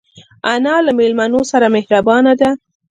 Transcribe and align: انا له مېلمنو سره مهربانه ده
انا 0.53 0.73
له 0.85 0.91
مېلمنو 0.99 1.41
سره 1.51 1.65
مهربانه 1.75 2.33
ده 2.39 2.49